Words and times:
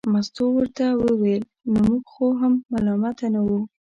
مستو 0.13 0.43
ورته 0.55 0.85
وویل 1.03 1.43
نو 1.71 1.79
موږ 1.87 2.03
خو 2.13 2.25
هم 2.39 2.53
ملامته 2.71 3.25
نه 3.33 3.41
وو. 3.45 3.59